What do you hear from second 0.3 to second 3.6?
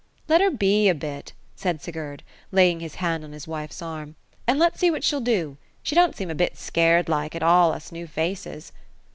her be a bit!" said Sigurd, laying his hand on his